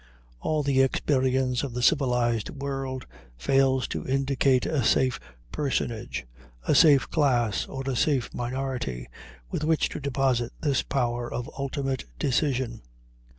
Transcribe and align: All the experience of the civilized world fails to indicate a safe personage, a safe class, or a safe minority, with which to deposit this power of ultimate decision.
All 0.39 0.63
the 0.63 0.81
experience 0.81 1.61
of 1.61 1.75
the 1.75 1.83
civilized 1.83 2.49
world 2.49 3.05
fails 3.37 3.87
to 3.89 4.03
indicate 4.03 4.65
a 4.65 4.83
safe 4.83 5.19
personage, 5.51 6.25
a 6.63 6.73
safe 6.73 7.07
class, 7.11 7.67
or 7.67 7.83
a 7.87 7.95
safe 7.95 8.33
minority, 8.33 9.07
with 9.51 9.63
which 9.63 9.89
to 9.89 9.99
deposit 9.99 10.53
this 10.61 10.81
power 10.81 11.31
of 11.31 11.47
ultimate 11.55 12.05
decision. 12.17 12.81